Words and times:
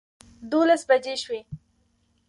دولس 0.51 0.81
بجې 0.89 1.15
شوې. 1.23 1.39